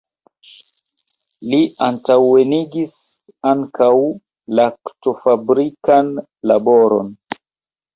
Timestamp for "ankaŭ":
3.53-3.93